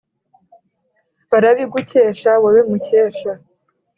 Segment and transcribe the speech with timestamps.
[1.29, 3.31] Barabigukesha wowe mukesha,